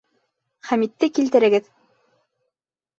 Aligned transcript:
Хәмитте 0.69 1.11
килтерегеҙ! 1.19 1.71